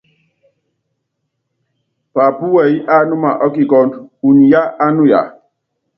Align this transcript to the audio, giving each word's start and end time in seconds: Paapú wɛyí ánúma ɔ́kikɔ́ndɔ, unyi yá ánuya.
Paapú 2.13 2.45
wɛyí 2.55 2.77
ánúma 2.95 3.29
ɔ́kikɔ́ndɔ, 3.45 3.97
unyi 4.25 4.45
yá 4.53 4.61
ánuya. 4.85 5.21